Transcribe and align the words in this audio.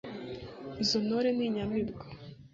Izo 0.83 0.97
ntore 1.05 1.29
ni 1.33 1.43
inyamibwa 1.47 2.01